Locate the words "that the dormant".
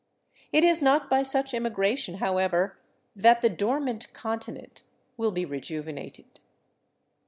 3.15-4.11